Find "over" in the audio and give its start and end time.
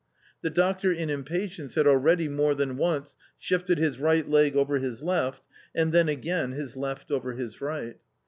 4.55-4.79, 7.11-7.33